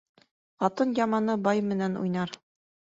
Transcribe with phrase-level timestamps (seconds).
[0.63, 2.39] Ҡатын яманы бай менән уйнар.